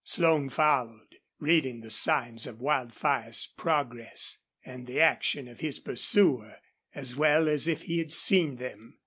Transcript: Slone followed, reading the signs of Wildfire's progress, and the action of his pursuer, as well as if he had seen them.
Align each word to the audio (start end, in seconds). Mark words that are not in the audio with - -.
Slone 0.03 0.49
followed, 0.49 1.17
reading 1.37 1.81
the 1.81 1.91
signs 1.91 2.47
of 2.47 2.59
Wildfire's 2.59 3.45
progress, 3.55 4.39
and 4.65 4.87
the 4.87 4.99
action 4.99 5.47
of 5.47 5.59
his 5.59 5.79
pursuer, 5.79 6.55
as 6.95 7.15
well 7.15 7.47
as 7.47 7.67
if 7.67 7.83
he 7.83 7.99
had 7.99 8.11
seen 8.11 8.55
them. 8.55 8.97